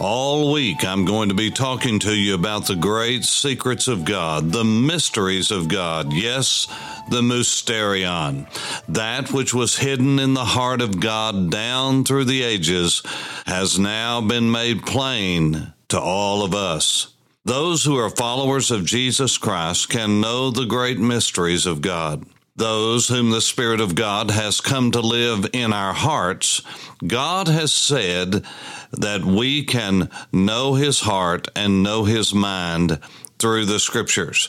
[0.00, 4.50] All week, I'm going to be talking to you about the great secrets of God,
[4.50, 6.12] the mysteries of God.
[6.12, 6.66] Yes,
[7.10, 8.48] the mysterion,
[8.88, 13.02] that which was hidden in the heart of God down through the ages,
[13.46, 17.14] has now been made plain to all of us.
[17.44, 22.26] Those who are followers of Jesus Christ can know the great mysteries of God
[22.56, 26.62] those whom the Spirit of God has come to live in our hearts,
[27.04, 28.44] God has said
[28.92, 33.00] that we can know His heart and know His mind
[33.38, 34.48] through the scriptures.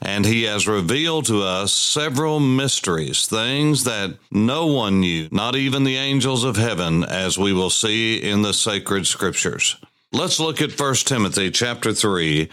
[0.00, 5.84] And he has revealed to us several mysteries, things that no one knew, not even
[5.84, 9.76] the angels of heaven, as we will see in the sacred scriptures.
[10.12, 12.48] Let's look at 1 Timothy chapter 3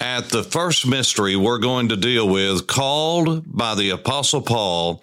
[0.00, 5.02] at the first mystery we're going to deal with, called by the Apostle Paul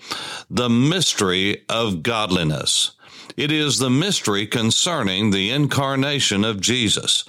[0.50, 2.92] the mystery of godliness.
[3.38, 7.24] It is the mystery concerning the incarnation of Jesus.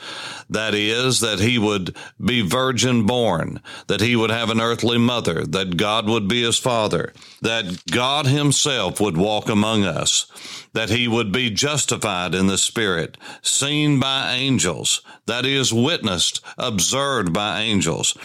[0.50, 5.44] That is, that he would be virgin born, that he would have an earthly mother,
[5.46, 10.26] that God would be his father, that God himself would walk among us,
[10.72, 17.32] that he would be justified in the Spirit, seen by angels, that is, witnessed, observed
[17.32, 18.16] by angels,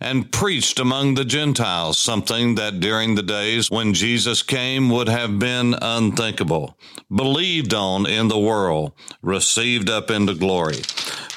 [0.00, 5.38] and preached among the Gentiles, something that during the days when Jesus came would have
[5.38, 6.76] been unthinkable,
[7.14, 10.82] believed on in the world, received up into glory.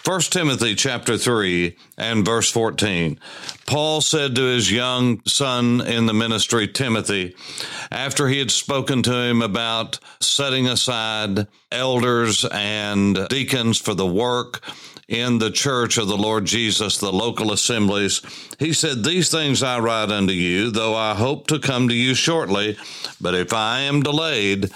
[0.05, 3.19] 1 Timothy chapter 3 and verse 14.
[3.66, 7.35] Paul said to his young son in the ministry, Timothy,
[7.89, 14.63] after he had spoken to him about setting aside elders and deacons for the work
[15.07, 18.22] in the church of the Lord Jesus, the local assemblies,
[18.57, 22.16] he said, These things I write unto you, though I hope to come to you
[22.16, 22.78] shortly,
[23.22, 24.72] but if I am delayed,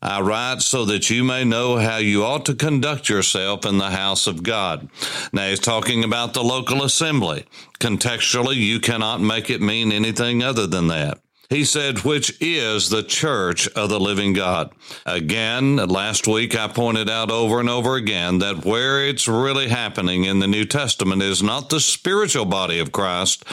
[0.00, 3.90] I write so that you may know how you ought to conduct yourself in the
[3.90, 4.88] house of God.
[5.32, 7.46] Now he's talking about the local assembly.
[7.80, 11.20] Contextually, you cannot make it mean anything other than that.
[11.50, 14.72] He said, which is the church of the living God.
[15.04, 20.24] Again, last week I pointed out over and over again that where it's really happening
[20.24, 23.44] in the New Testament is not the spiritual body of Christ,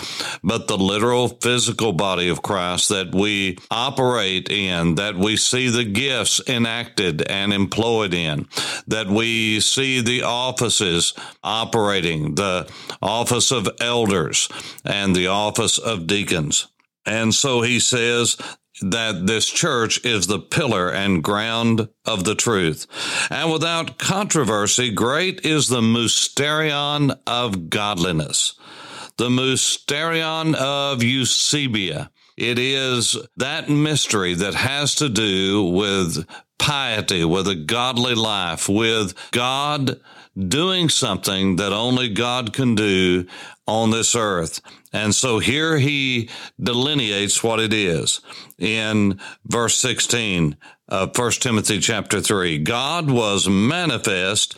[0.42, 5.84] but the literal physical body of Christ that we operate in, that we see the
[5.84, 8.48] gifts enacted and employed in,
[8.88, 11.14] that we see the offices
[11.44, 12.70] operating, the
[13.02, 14.48] office of elders
[14.86, 16.68] and the office of deacons.
[17.06, 18.38] And so he says
[18.82, 22.88] that this church is the pillar and ground of the truth.
[23.30, 28.56] And without controversy, great is the mysterion of godliness,
[29.18, 32.10] the mysterion of Eusebia.
[32.38, 36.26] It is that mystery that has to do with
[36.58, 40.00] piety, with a godly life, with God
[40.38, 43.28] doing something that only God can do
[43.72, 44.60] on this earth.
[44.92, 46.30] And so here he
[46.62, 48.20] delineates what it is
[48.60, 50.58] in verse 16
[50.90, 52.58] of 1 Timothy chapter 3.
[52.60, 54.58] God was manifest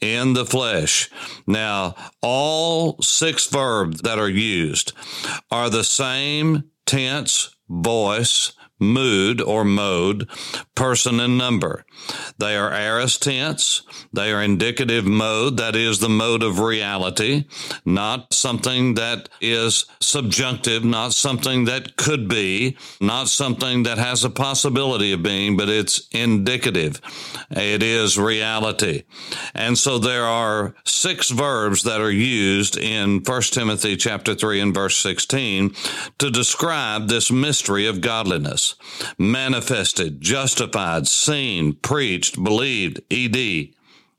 [0.00, 1.10] in the flesh.
[1.46, 4.92] Now, all six verbs that are used
[5.50, 10.28] are the same tense, voice, mood or mode,
[10.74, 11.83] person and number.
[12.38, 13.82] They are aorist tense.
[14.12, 15.56] They are indicative mode.
[15.56, 17.44] That is the mode of reality,
[17.84, 24.30] not something that is subjunctive, not something that could be, not something that has a
[24.30, 27.00] possibility of being, but it's indicative.
[27.50, 29.04] It is reality.
[29.54, 34.74] And so there are six verbs that are used in 1 Timothy chapter 3 and
[34.74, 35.74] verse 16
[36.18, 38.74] to describe this mystery of godliness.
[39.18, 43.68] Manifested, justified, seen, preached, believed, ed,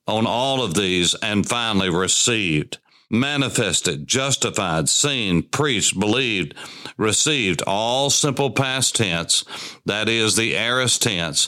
[0.08, 2.78] on all of these, and finally received
[3.10, 6.54] manifested, justified, seen, preached, believed,
[6.98, 9.44] received, all simple past tense.
[9.86, 11.48] That is the aorist tense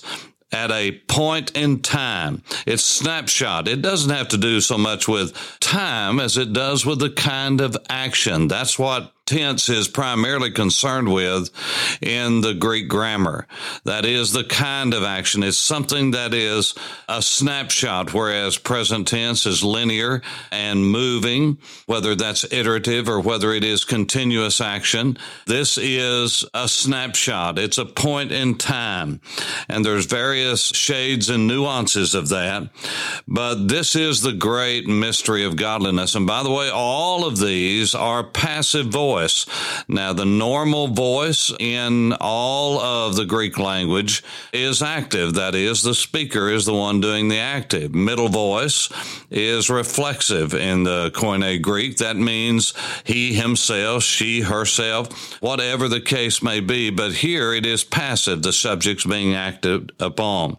[0.52, 2.42] at a point in time.
[2.66, 3.68] It's snapshot.
[3.68, 7.60] It doesn't have to do so much with time as it does with the kind
[7.60, 8.48] of action.
[8.48, 11.52] That's what tense is primarily concerned with
[12.02, 13.46] in the Greek grammar.
[13.84, 15.44] That is the kind of action.
[15.44, 16.74] It's something that is
[17.08, 20.22] a snapshot, whereas present tense is linear
[20.52, 25.18] and moving, whether that's iterative or whether it is continuous action.
[25.46, 27.60] This is a snapshot.
[27.60, 29.20] It's a point in time.
[29.68, 32.70] And there's various shades and nuances of that.
[33.28, 36.16] But this is the great mystery of godliness.
[36.16, 39.17] And by the way, all of these are passive voice.
[39.88, 44.24] Now, the normal voice in all of the Greek language
[44.54, 45.34] is active.
[45.34, 47.96] That is, the speaker is the one doing the active.
[47.96, 48.90] Middle voice
[49.32, 51.98] is reflexive in the Koine Greek.
[51.98, 52.74] That means
[53.04, 56.90] he himself, she herself, whatever the case may be.
[56.90, 60.58] But here it is passive, the subject's being acted upon.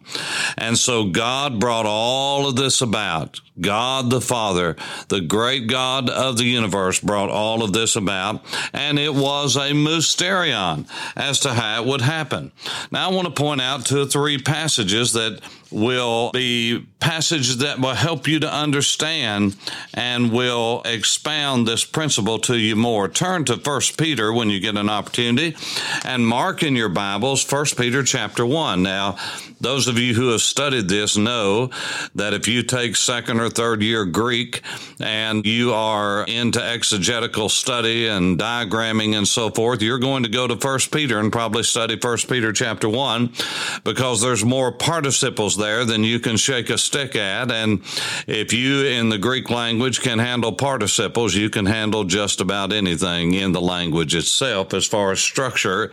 [0.57, 3.39] And so God brought all of this about.
[3.59, 4.77] God the Father,
[5.09, 8.41] the great God of the universe, brought all of this about,
[8.73, 12.51] and it was a mysterion as to how it would happen.
[12.91, 15.41] Now, I want to point out two or three passages that
[15.71, 19.55] will be passages that will help you to understand
[19.93, 23.07] and will expound this principle to you more.
[23.07, 25.55] Turn to 1 Peter when you get an opportunity
[26.03, 28.81] and mark in your Bibles 1 Peter chapter 1.
[28.81, 29.17] Now,
[29.59, 31.69] those of you who have studied this know
[32.15, 34.61] that if you take second or third year Greek
[34.99, 40.47] and you are into exegetical study and diagramming and so forth, you're going to go
[40.47, 43.33] to First Peter and probably study First Peter chapter 1
[43.83, 47.51] because there's more participles there than you can shake a stick at.
[47.51, 47.81] And
[48.27, 53.33] if you in the Greek language can handle participles, you can handle just about anything
[53.33, 55.91] in the language itself as far as structure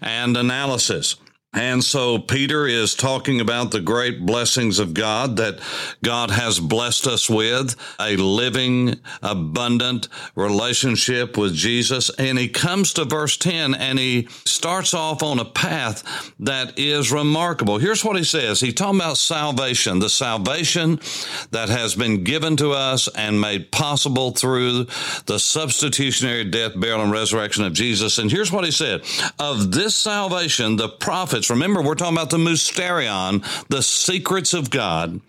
[0.00, 1.16] and analysis.
[1.56, 5.58] And so Peter is talking about the great blessings of God that
[6.04, 12.10] God has blessed us with, a living, abundant relationship with Jesus.
[12.18, 17.10] And he comes to verse 10 and he starts off on a path that is
[17.10, 17.78] remarkable.
[17.78, 18.60] Here's what he says.
[18.60, 21.00] He's talking about salvation, the salvation
[21.52, 24.88] that has been given to us and made possible through
[25.24, 28.18] the substitutionary death, burial, and resurrection of Jesus.
[28.18, 29.04] And here's what he said.
[29.38, 35.20] Of this salvation, the prophets Remember, we're talking about the mysterion, the secrets of God.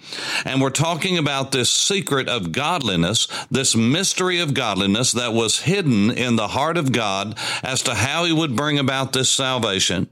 [0.45, 6.11] And we're talking about this secret of godliness, this mystery of godliness that was hidden
[6.11, 10.09] in the heart of God as to how he would bring about this salvation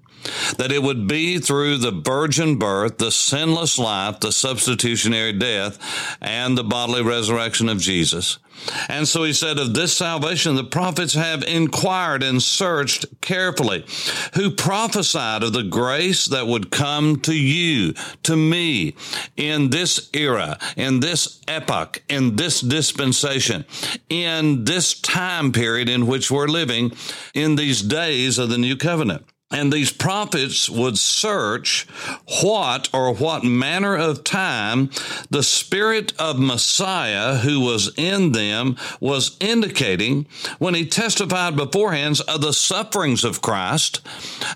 [0.57, 6.57] that it would be through the virgin birth, the sinless life, the substitutionary death, and
[6.57, 8.39] the bodily resurrection of Jesus.
[8.87, 13.85] And so he said, Of this salvation, the prophets have inquired and searched carefully,
[14.33, 17.93] who prophesied of the grace that would come to you,
[18.23, 18.95] to me,
[19.35, 23.65] in this era, in this epoch, in this dispensation,
[24.09, 26.91] in this time period in which we're living,
[27.33, 29.25] in these days of the new covenant.
[29.51, 31.85] And these prophets would search
[32.41, 34.89] what or what manner of time
[35.29, 40.25] the Spirit of Messiah who was in them was indicating
[40.57, 44.01] when he testified beforehand of the sufferings of Christ,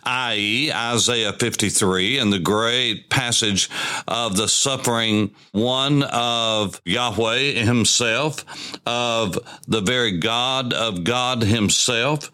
[0.06, 3.70] i.e., Isaiah 53 and the great passage
[4.08, 8.44] of the suffering one of Yahweh himself,
[8.88, 9.38] of
[9.68, 12.32] the very God of God himself,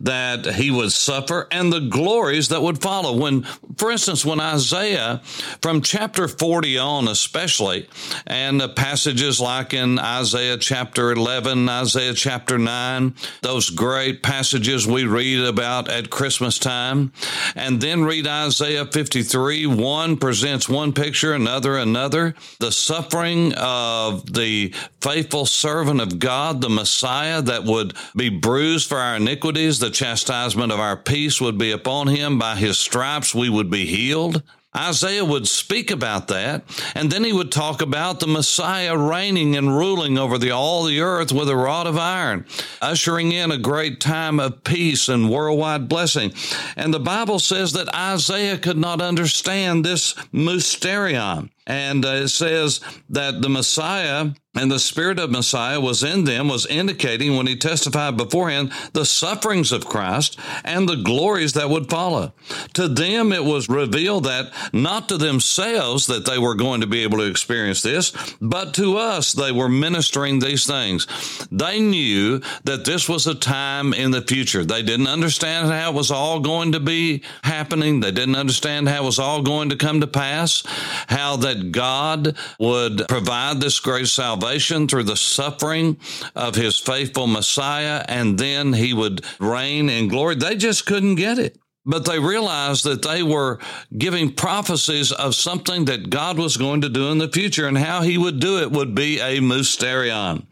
[0.00, 3.16] that he would suffer and the glories that would follow.
[3.16, 3.42] When,
[3.76, 5.20] for instance, when Isaiah,
[5.60, 7.88] from chapter 40 on especially,
[8.24, 15.06] and the passages like in Isaiah chapter 11, Isaiah chapter 9, those great passages we
[15.06, 17.12] read about at Christmas time,
[17.56, 22.36] and then read Isaiah 53, one presents one picture, another another.
[22.60, 28.98] The suffering of the faithful servant of God, the Messiah that would be bruised for
[28.98, 33.34] our iniquities, the chastisement of our peace would be upon upon him, by his stripes
[33.34, 34.42] we would be healed.
[34.76, 36.62] Isaiah would speak about that,
[36.94, 41.00] and then he would talk about the Messiah reigning and ruling over the, all the
[41.00, 42.44] earth with a rod of iron,
[42.82, 46.34] ushering in a great time of peace and worldwide blessing.
[46.76, 51.48] And the Bible says that Isaiah could not understand this mysterion.
[51.66, 56.48] And uh, it says that the Messiah and the spirit of Messiah was in them,
[56.48, 61.88] was indicating when he testified beforehand the sufferings of Christ and the glories that would
[61.88, 62.32] follow.
[62.74, 67.04] To them, it was revealed that not to themselves that they were going to be
[67.04, 71.06] able to experience this, but to us they were ministering these things.
[71.52, 74.64] They knew that this was a time in the future.
[74.64, 78.00] They didn't understand how it was all going to be happening.
[78.00, 80.64] They didn't understand how it was all going to come to pass,
[81.06, 85.98] how that God would provide this great salvation salvation through the suffering
[86.34, 90.36] of his faithful Messiah, and then he would reign in glory.
[90.36, 93.58] They just couldn't get it but they realized that they were
[93.96, 98.02] giving prophecies of something that God was going to do in the future and how
[98.02, 100.44] he would do it would be a mysterion.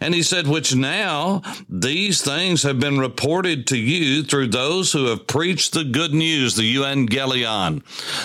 [0.00, 5.06] And he said, which now these things have been reported to you through those who
[5.06, 7.82] have preached the good news, the evangelion,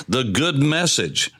[0.07, 1.31] the good message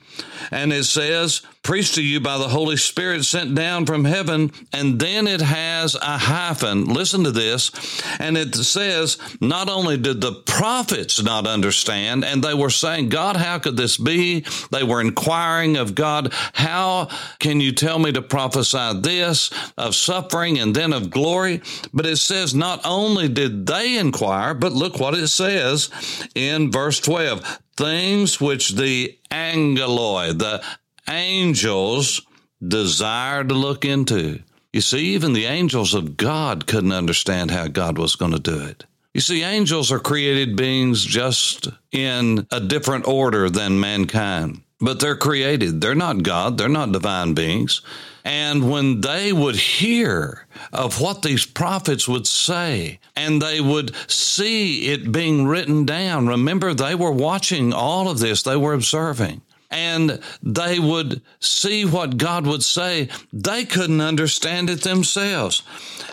[0.52, 4.52] and it says, preached to you by the Holy Spirit sent down from heaven.
[4.74, 6.86] And then it has a hyphen.
[6.86, 7.72] Listen to this.
[8.20, 13.36] And it says, not only did the prophets not understand, and they were saying, God,
[13.36, 14.46] how could this be?
[14.72, 17.10] They were inquiring of God, how
[17.40, 21.62] can you tell me to prophesy this of suffering and then of glory?
[21.94, 25.90] But it says, not only did they inquire, but look what it says
[26.36, 30.62] in verse 12 things which the angeloi, the
[31.08, 32.22] angels,
[32.66, 34.42] desire to look into.
[34.74, 38.60] You see, even the angels of God couldn't understand how God was going to do
[38.60, 38.86] it.
[39.14, 45.16] You see, angels are created beings just in a different order than mankind, but they're
[45.16, 45.82] created.
[45.82, 47.82] They're not God, they're not divine beings.
[48.30, 54.90] And when they would hear of what these prophets would say and they would see
[54.90, 59.42] it being written down, remember, they were watching all of this, they were observing
[59.72, 65.62] and they would see what God would say, they couldn't understand it themselves.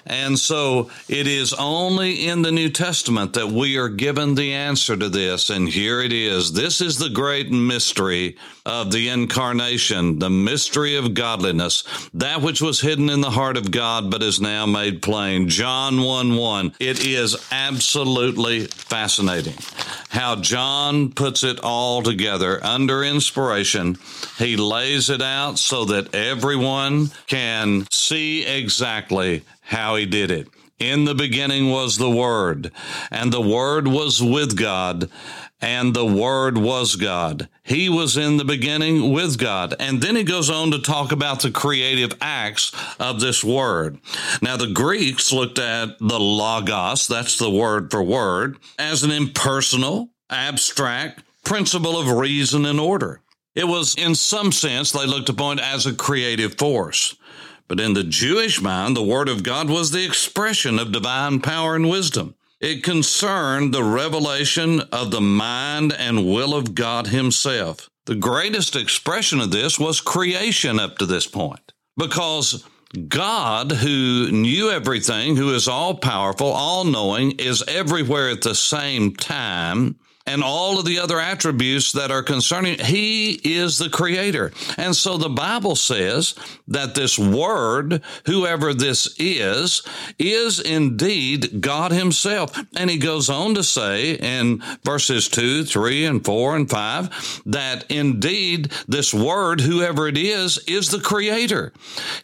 [0.06, 4.96] And so it is only in the New Testament that we are given the answer
[4.96, 5.50] to this.
[5.50, 6.52] And here it is.
[6.52, 11.82] This is the great mystery of the incarnation, the mystery of godliness,
[12.14, 15.48] that which was hidden in the heart of God, but is now made plain.
[15.48, 16.74] John 1 1.
[16.78, 19.54] It is absolutely fascinating
[20.10, 23.45] how John puts it all together under inspiration.
[24.38, 30.48] He lays it out so that everyone can see exactly how he did it.
[30.78, 32.70] In the beginning was the Word,
[33.10, 35.08] and the Word was with God,
[35.60, 37.48] and the Word was God.
[37.62, 39.74] He was in the beginning with God.
[39.80, 43.98] And then he goes on to talk about the creative acts of this Word.
[44.42, 50.10] Now, the Greeks looked at the Logos, that's the word for word, as an impersonal,
[50.28, 53.20] abstract principle of reason and order.
[53.56, 57.16] It was, in some sense, they looked upon as a creative force.
[57.68, 61.74] But in the Jewish mind, the Word of God was the expression of divine power
[61.74, 62.34] and wisdom.
[62.60, 67.88] It concerned the revelation of the mind and will of God Himself.
[68.04, 72.64] The greatest expression of this was creation up to this point, because
[73.08, 79.16] God, who knew everything, who is all powerful, all knowing, is everywhere at the same
[79.16, 82.78] time, and all of the other attributes that are concerning.
[82.78, 84.52] He is the creator.
[84.76, 86.34] And so the Bible says
[86.68, 89.82] that this word, whoever this is,
[90.18, 92.58] is indeed God himself.
[92.76, 97.10] And he goes on to say in verses two, three, and four, and five
[97.46, 101.72] that indeed this word, whoever it is, is the creator.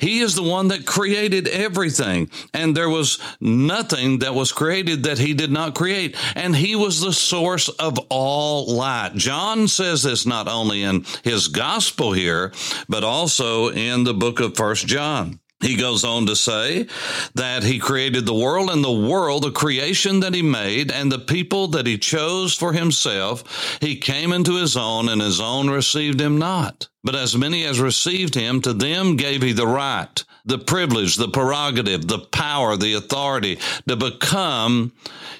[0.00, 2.30] He is the one that created everything.
[2.52, 6.16] And there was nothing that was created that he did not create.
[6.34, 9.12] And he was the source of of all light.
[9.14, 12.52] John says this not only in his gospel here,
[12.88, 15.38] but also in the book of First John.
[15.60, 16.88] He goes on to say
[17.34, 21.20] that he created the world and the world, the creation that he made and the
[21.20, 23.78] people that he chose for himself.
[23.80, 26.88] He came into his own and his own received him not.
[27.04, 31.28] But as many as received him, to them gave he the right, the privilege, the
[31.28, 33.58] prerogative, the power, the authority
[33.88, 34.92] to become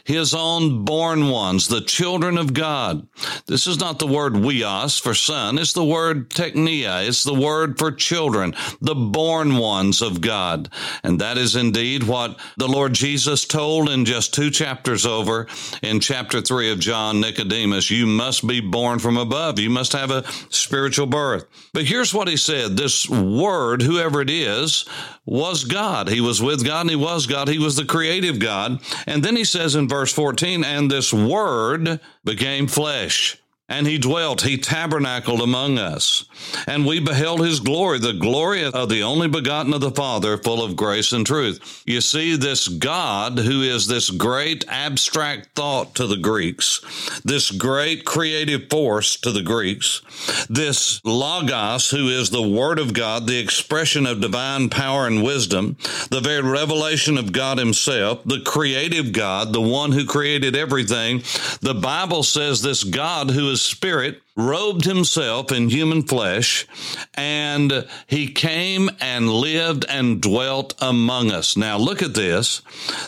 [0.04, 3.06] his own born ones, the children of God.
[3.47, 5.59] This is not the word huios for son.
[5.59, 7.06] It's the word teknia.
[7.06, 10.68] It's the word for children, the born ones of God.
[11.04, 15.47] And that is indeed what the Lord Jesus told in just two chapters over
[15.82, 17.90] in chapter three of John Nicodemus.
[17.90, 19.59] You must be born from above.
[19.59, 21.47] You must have a spiritual birth.
[21.73, 22.76] But here's what he said.
[22.76, 24.85] This word, whoever it is,
[25.25, 26.09] was God.
[26.09, 27.49] He was with God and he was God.
[27.49, 28.81] He was the creative God.
[29.07, 33.42] And then he says in verse 14, and this word became flesh
[33.73, 36.26] and he dwelt, he tabernacled among us.
[36.67, 40.62] And we beheld his glory, the glory of the only begotten of the Father, full
[40.62, 41.83] of grace and truth.
[41.87, 46.83] You see, this God, who is this great abstract thought to the Greeks,
[47.25, 50.02] this great creative force to the Greeks,
[50.50, 55.79] this Logos, who is the Word of God, the expression of divine power and wisdom,
[56.11, 61.23] the very revelation of God Himself, the creative God, the one who created everything.
[61.62, 66.67] The Bible says this God who is spirit robed himself in human flesh
[67.15, 71.57] and he came and lived and dwelt among us.
[71.57, 72.62] Now look at this.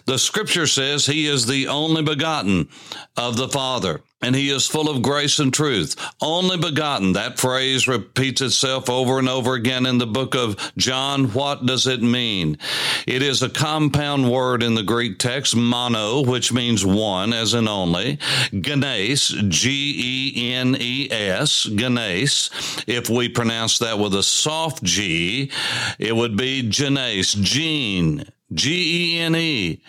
[0.07, 2.69] The scripture says he is the only begotten
[3.16, 5.97] of the Father and he is full of grace and truth.
[6.21, 7.12] Only begotten.
[7.12, 11.26] That phrase repeats itself over and over again in the book of John.
[11.35, 12.57] What does it mean?
[13.07, 17.69] It is a compound word in the Greek text, mono, which means one, as in
[17.69, 18.19] only.
[18.59, 22.50] Genes, G E N E S, genes.
[22.87, 25.50] If we pronounce that with a soft G,
[25.99, 29.83] it would be genes, gene, G E N E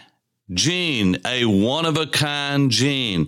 [0.54, 3.28] gene, a one of a kind gene.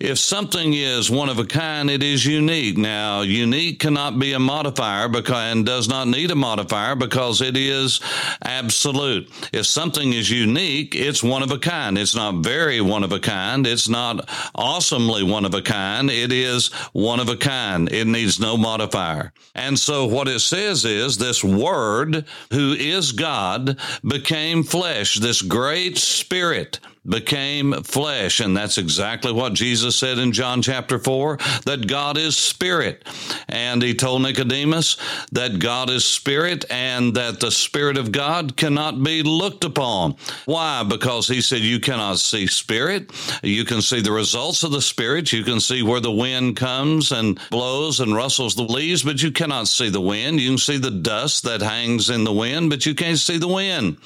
[0.00, 2.78] If something is one of a kind, it is unique.
[2.78, 7.56] Now, unique cannot be a modifier because, and does not need a modifier because it
[7.56, 8.00] is
[8.42, 9.30] absolute.
[9.52, 11.98] If something is unique, it's one of a kind.
[11.98, 13.66] It's not very one of a kind.
[13.66, 16.10] It's not awesomely one of a kind.
[16.10, 17.92] It is one of a kind.
[17.92, 19.32] It needs no modifier.
[19.54, 25.98] And so what it says is this word who is God became flesh, this great
[25.98, 28.40] spirit Spirit became flesh.
[28.40, 33.06] And that's exactly what Jesus said in John chapter 4 that God is spirit.
[33.48, 34.96] And he told Nicodemus
[35.32, 40.16] that God is spirit and that the spirit of God cannot be looked upon.
[40.44, 40.82] Why?
[40.82, 43.10] Because he said you cannot see spirit.
[43.42, 45.32] You can see the results of the spirit.
[45.32, 49.30] You can see where the wind comes and blows and rustles the leaves, but you
[49.30, 50.40] cannot see the wind.
[50.40, 53.48] You can see the dust that hangs in the wind, but you can't see the
[53.48, 53.98] wind.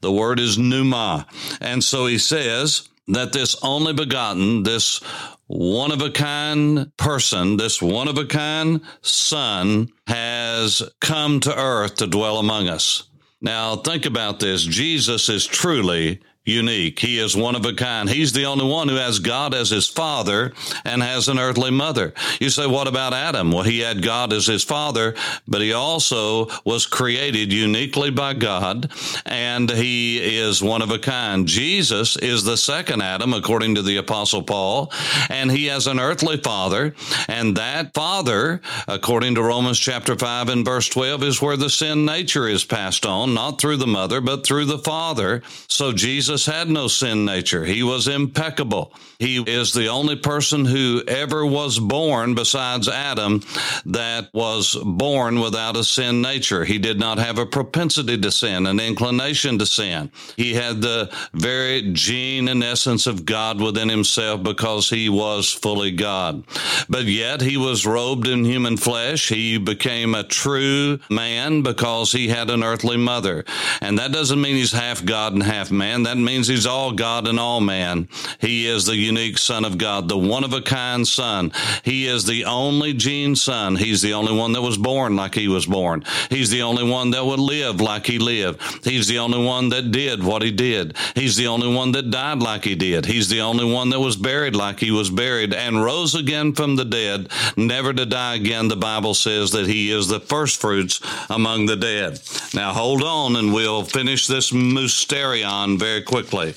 [0.00, 1.26] The word is pneuma.
[1.60, 5.00] And so he said, says that this only begotten, this
[5.48, 11.96] one of a kind person, this one of a kind son has come to earth
[11.96, 13.04] to dwell among us.
[13.40, 14.62] Now think about this.
[14.62, 16.98] Jesus is truly unique.
[16.98, 18.08] He is one of a kind.
[18.08, 20.52] He's the only one who has God as his father
[20.84, 22.14] and has an earthly mother.
[22.40, 23.52] You say, what about Adam?
[23.52, 25.14] Well, he had God as his father,
[25.46, 28.90] but he also was created uniquely by God
[29.26, 31.46] and he is one of a kind.
[31.46, 34.92] Jesus is the second Adam, according to the apostle Paul,
[35.28, 36.94] and he has an earthly father.
[37.28, 42.04] And that father, according to Romans chapter 5 and verse 12, is where the sin
[42.04, 45.42] nature is passed on, not through the mother, but through the father.
[45.68, 47.64] So Jesus Jesus had no sin nature.
[47.64, 48.92] He was impeccable.
[49.18, 53.42] He is the only person who ever was born besides Adam
[53.86, 56.64] that was born without a sin nature.
[56.64, 60.12] He did not have a propensity to sin, an inclination to sin.
[60.36, 65.90] He had the very gene and essence of God within himself because he was fully
[65.90, 66.44] God.
[66.88, 69.28] But yet he was robed in human flesh.
[69.28, 73.44] He became a true man because he had an earthly mother.
[73.80, 76.04] And that doesn't mean he's half God and half man.
[76.04, 78.06] That means he's all God and all man.
[78.38, 81.52] He is the unique Son of God, the one of a kind Son.
[81.84, 83.76] He is the only gene Son.
[83.76, 86.04] He's the only one that was born like he was born.
[86.28, 88.60] He's the only one that would live like he lived.
[88.84, 90.96] He's the only one that did what he did.
[91.14, 93.06] He's the only one that died like he did.
[93.06, 96.76] He's the only one that was buried like he was buried and rose again from
[96.76, 98.68] the dead, never to die again.
[98.68, 102.20] The Bible says that he is the first fruits among the dead.
[102.52, 106.54] Now hold on and we'll finish this mysterion very quickly.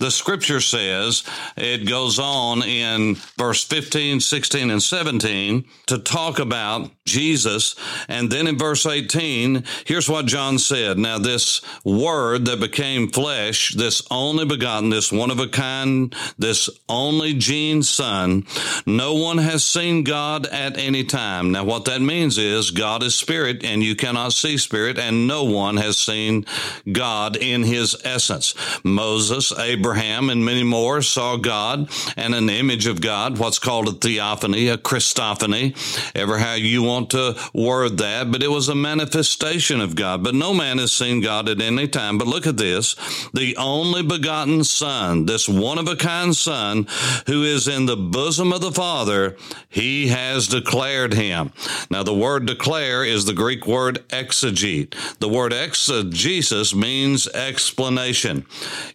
[0.00, 1.22] The scripture says,
[1.56, 7.74] it goes on in verse 15, 16, and 17 to talk about Jesus.
[8.08, 10.98] And then in verse 18, here's what John said.
[10.98, 16.68] Now, this word that became flesh, this only begotten, this one of a kind, this
[16.88, 18.44] only gene son,
[18.84, 21.52] no one has seen God at any time.
[21.52, 25.44] Now, what that means is God is spirit and you cannot see spirit and no
[25.44, 26.44] one has seen
[26.90, 28.54] God in his essence.
[28.84, 33.92] Moses, Abraham, and many more saw God and an image of God, what's called a
[33.92, 35.76] theophany, a Christophany,
[36.14, 40.24] ever how you want to word that, but it was a manifestation of God.
[40.24, 42.18] But no man has seen God at any time.
[42.18, 42.96] But look at this
[43.32, 46.86] the only begotten Son, this one of a kind Son,
[47.26, 49.36] who is in the bosom of the Father,
[49.68, 51.52] he has declared him.
[51.90, 54.94] Now, the word declare is the Greek word exegete.
[55.18, 58.46] The word exegesis means explanation.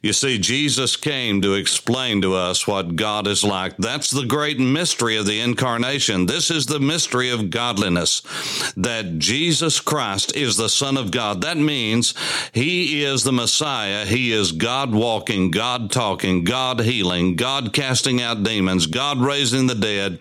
[0.01, 3.77] You see, Jesus came to explain to us what God is like.
[3.77, 6.25] That's the great mystery of the incarnation.
[6.25, 11.41] This is the mystery of godliness that Jesus Christ is the Son of God.
[11.41, 12.13] That means
[12.53, 14.05] He is the Messiah.
[14.05, 19.75] He is God walking, God talking, God healing, God casting out demons, God raising the
[19.75, 20.19] dead,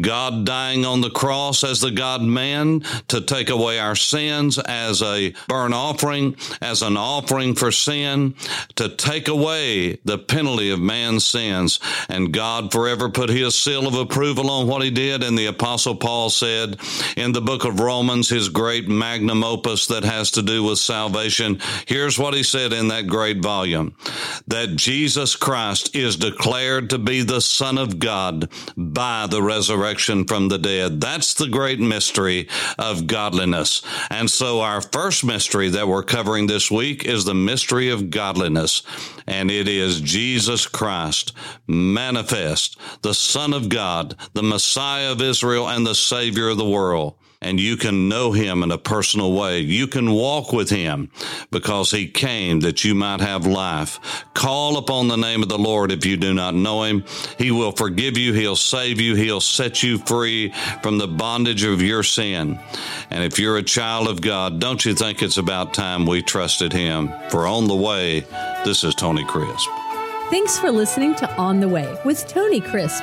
[0.00, 5.02] God dying on the cross as the God man to take away our sins as
[5.02, 8.34] a burnt offering, as an offering for sin,
[8.76, 11.78] to take away the penalty of man's sins.
[12.08, 15.22] And God forever put his seal of approval on what he did.
[15.22, 16.78] And the apostle Paul said
[17.16, 21.60] in the book of Romans, his great magnum opus that has to do with salvation,
[21.86, 23.94] here's what he said in that great volume,
[24.46, 30.48] that Jesus Christ is declared to be the Son of God by the resurrection from
[30.48, 31.00] the dead.
[31.00, 33.82] That's the great mystery of godliness.
[34.10, 38.82] And so our first mystery that we're covering this week is the mystery of godliness.
[39.26, 41.32] And it is Jesus Christ
[41.66, 46.64] manifest, the Son of God, the Messiah of Israel and the Savior of the
[47.00, 49.60] world and you can know him in a personal way.
[49.60, 51.10] You can walk with him
[51.50, 54.26] because he came that you might have life.
[54.34, 57.02] Call upon the name of the Lord if you do not know him.
[57.38, 58.34] He will forgive you.
[58.34, 59.14] He'll save you.
[59.14, 62.58] He'll set you free from the bondage of your sin.
[63.08, 66.74] And if you're a child of God, don't you think it's about time we trusted
[66.74, 67.10] him?
[67.30, 68.20] For on the way,
[68.66, 69.70] this is Tony Crisp.
[70.28, 73.02] Thanks for listening to On the Way with Tony Crisp.